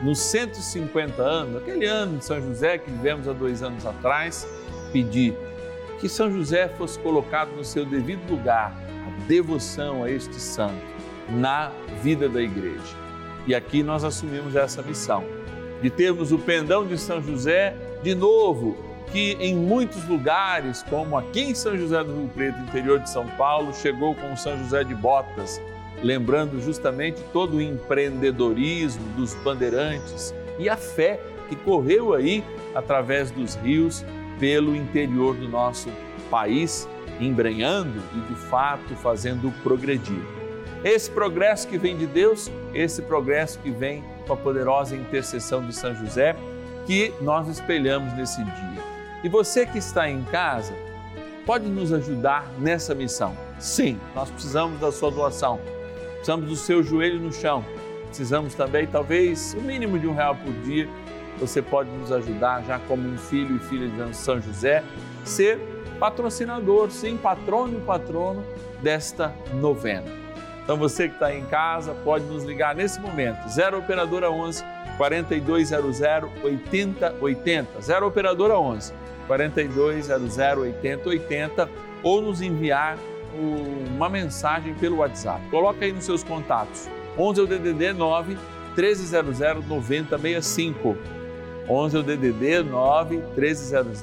nos 0.00 0.18
150 0.18 1.22
anos, 1.22 1.62
aquele 1.62 1.86
ano 1.86 2.18
de 2.18 2.24
São 2.24 2.40
José 2.40 2.78
que 2.78 2.90
vivemos 2.90 3.28
há 3.28 3.32
dois 3.32 3.62
anos 3.62 3.86
atrás, 3.86 4.46
pedir 4.92 5.36
que 6.00 6.08
São 6.08 6.30
José 6.30 6.68
fosse 6.68 6.98
colocado 6.98 7.50
no 7.52 7.64
seu 7.64 7.84
devido 7.84 8.28
lugar, 8.28 8.72
a 9.06 9.26
devoção 9.26 10.02
a 10.02 10.10
este 10.10 10.34
santo 10.40 10.92
na 11.28 11.70
vida 12.02 12.28
da 12.28 12.42
Igreja. 12.42 12.96
E 13.46 13.54
aqui 13.54 13.82
nós 13.82 14.04
assumimos 14.04 14.56
essa 14.56 14.82
missão, 14.82 15.24
de 15.80 15.90
termos 15.90 16.32
o 16.32 16.38
pendão 16.38 16.86
de 16.86 16.98
São 16.98 17.22
José 17.22 17.76
de 18.02 18.14
novo 18.14 18.91
que 19.12 19.36
em 19.38 19.54
muitos 19.54 20.08
lugares, 20.08 20.82
como 20.88 21.18
aqui 21.18 21.42
em 21.42 21.54
São 21.54 21.76
José 21.76 22.02
do 22.02 22.14
Rio 22.14 22.30
Preto, 22.34 22.58
interior 22.60 22.98
de 22.98 23.10
São 23.10 23.26
Paulo, 23.36 23.74
chegou 23.74 24.14
com 24.14 24.34
São 24.34 24.56
José 24.56 24.82
de 24.82 24.94
Botas, 24.94 25.60
lembrando 26.02 26.60
justamente 26.62 27.22
todo 27.30 27.58
o 27.58 27.62
empreendedorismo 27.62 29.04
dos 29.14 29.34
bandeirantes 29.34 30.34
e 30.58 30.68
a 30.68 30.78
fé 30.78 31.20
que 31.50 31.54
correu 31.56 32.14
aí 32.14 32.42
através 32.74 33.30
dos 33.30 33.54
rios 33.56 34.02
pelo 34.40 34.74
interior 34.74 35.36
do 35.36 35.46
nosso 35.46 35.90
país, 36.30 36.88
embrenhando 37.20 38.02
e 38.16 38.32
de 38.32 38.34
fato 38.48 38.96
fazendo 38.96 39.52
progredir. 39.62 40.22
Esse 40.82 41.10
progresso 41.10 41.68
que 41.68 41.76
vem 41.76 41.96
de 41.96 42.06
Deus, 42.06 42.50
esse 42.72 43.02
progresso 43.02 43.58
que 43.58 43.70
vem 43.70 44.02
com 44.26 44.32
a 44.32 44.36
poderosa 44.36 44.96
intercessão 44.96 45.64
de 45.64 45.74
São 45.74 45.94
José, 45.94 46.34
que 46.86 47.12
nós 47.20 47.46
espelhamos 47.46 48.12
nesse 48.14 48.42
dia. 48.42 48.91
E 49.24 49.28
você 49.28 49.64
que 49.64 49.78
está 49.78 50.10
em 50.10 50.24
casa, 50.24 50.74
pode 51.46 51.68
nos 51.68 51.92
ajudar 51.92 52.50
nessa 52.58 52.94
missão. 52.94 53.36
Sim, 53.58 53.98
nós 54.14 54.30
precisamos 54.30 54.80
da 54.80 54.90
sua 54.90 55.10
doação, 55.10 55.60
precisamos 56.14 56.48
do 56.48 56.56
seu 56.56 56.82
joelho 56.82 57.20
no 57.20 57.32
chão, 57.32 57.64
precisamos 58.06 58.54
também, 58.54 58.86
talvez, 58.86 59.54
o 59.54 59.60
mínimo 59.60 59.98
de 59.98 60.08
um 60.08 60.14
real 60.14 60.34
por 60.34 60.52
dia. 60.64 60.88
Você 61.38 61.62
pode 61.62 61.88
nos 61.90 62.10
ajudar, 62.10 62.62
já 62.64 62.78
como 62.80 63.08
um 63.08 63.16
filho 63.16 63.56
e 63.56 63.58
filha 63.60 63.88
de 63.88 64.16
São 64.16 64.40
José, 64.40 64.82
ser 65.24 65.58
patrocinador, 66.00 66.90
sim, 66.90 67.16
patrono 67.16 67.78
e 67.78 67.80
patrono 67.80 68.44
desta 68.82 69.32
novena. 69.54 70.10
Então 70.64 70.76
você 70.76 71.08
que 71.08 71.14
está 71.14 71.34
em 71.34 71.44
casa 71.46 71.94
pode 72.04 72.24
nos 72.24 72.44
ligar 72.44 72.74
nesse 72.74 73.00
momento, 73.00 73.48
0 73.48 73.78
Operadora 73.78 74.30
11 74.30 74.64
4200 74.96 76.02
8080, 76.42 77.80
0 77.80 78.06
Operadora 78.06 78.58
11 78.58 79.01
4200 79.26 80.38
8080 80.38 81.68
ou 82.02 82.20
nos 82.20 82.40
enviar 82.40 82.98
uma 83.34 84.08
mensagem 84.08 84.74
pelo 84.74 84.96
WhatsApp. 84.98 85.40
Coloca 85.50 85.84
aí 85.84 85.92
nos 85.92 86.04
seus 86.04 86.22
contatos, 86.22 86.88
11 87.18 87.40
é 87.40 87.42
o 87.42 87.46
DDD 87.46 87.92
9 87.92 88.36
1300 88.76 89.66
9065. 89.66 90.96
11 91.68 91.96
é 91.96 92.00
o 92.00 92.02
DDD 92.02 92.62
9 92.62 93.16
1300 93.36 94.02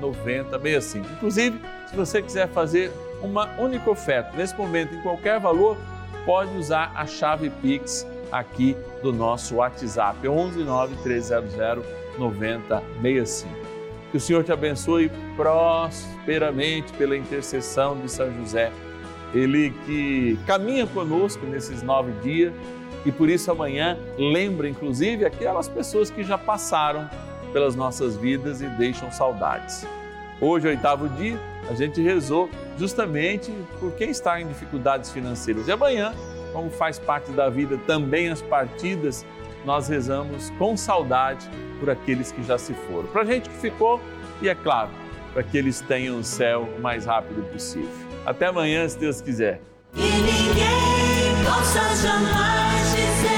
9065. 0.00 1.06
Inclusive, 1.12 1.60
se 1.88 1.96
você 1.96 2.22
quiser 2.22 2.48
fazer 2.48 2.90
uma 3.22 3.48
única 3.58 3.90
oferta, 3.90 4.36
nesse 4.36 4.56
momento, 4.56 4.94
em 4.94 5.02
qualquer 5.02 5.40
valor, 5.40 5.76
pode 6.24 6.56
usar 6.56 6.92
a 6.94 7.06
chave 7.06 7.50
Pix 7.50 8.06
aqui 8.30 8.76
do 9.02 9.12
nosso 9.12 9.56
WhatsApp, 9.56 10.26
11 10.26 10.62
9 10.62 10.96
300 11.02 11.54
9065. 12.18 13.59
Que 14.10 14.16
o 14.16 14.20
Senhor 14.20 14.42
te 14.42 14.52
abençoe 14.52 15.10
prosperamente 15.36 16.92
pela 16.94 17.16
intercessão 17.16 17.96
de 17.98 18.10
São 18.10 18.32
José. 18.34 18.72
Ele 19.32 19.70
que 19.86 20.38
caminha 20.46 20.86
conosco 20.86 21.46
nesses 21.46 21.82
nove 21.82 22.12
dias 22.20 22.52
e 23.06 23.12
por 23.12 23.28
isso 23.28 23.50
amanhã 23.50 23.96
lembra, 24.18 24.68
inclusive, 24.68 25.24
aquelas 25.24 25.68
pessoas 25.68 26.10
que 26.10 26.22
já 26.22 26.36
passaram 26.36 27.08
pelas 27.52 27.74
nossas 27.74 28.16
vidas 28.16 28.60
e 28.60 28.66
deixam 28.70 29.10
saudades. 29.10 29.86
Hoje, 30.40 30.68
oitavo 30.68 31.08
dia, 31.08 31.38
a 31.68 31.74
gente 31.74 32.00
rezou 32.00 32.48
justamente 32.78 33.52
por 33.78 33.92
quem 33.92 34.10
está 34.10 34.40
em 34.40 34.48
dificuldades 34.48 35.10
financeiras. 35.10 35.68
E 35.68 35.72
amanhã, 35.72 36.14
como 36.52 36.70
faz 36.70 36.98
parte 36.98 37.30
da 37.32 37.48
vida 37.48 37.78
também 37.86 38.28
as 38.28 38.42
partidas, 38.42 39.24
nós 39.64 39.88
rezamos 39.88 40.50
com 40.58 40.76
saudade 40.76 41.48
por 41.78 41.90
aqueles 41.90 42.32
que 42.32 42.42
já 42.42 42.58
se 42.58 42.74
foram. 42.74 43.08
Para 43.08 43.22
a 43.22 43.24
gente 43.24 43.48
que 43.48 43.56
ficou, 43.56 44.00
e 44.40 44.48
é 44.48 44.54
claro, 44.54 44.90
para 45.32 45.42
que 45.42 45.56
eles 45.56 45.80
tenham 45.80 46.18
o 46.18 46.24
céu 46.24 46.68
o 46.76 46.80
mais 46.80 47.06
rápido 47.06 47.42
possível. 47.52 47.88
Até 48.24 48.46
amanhã, 48.46 48.88
se 48.88 48.98
Deus 48.98 49.20
quiser. 49.20 49.60
Ninguém 49.94 51.44
possa 51.44 51.80
jamais 51.96 52.90
dizer 52.94 53.29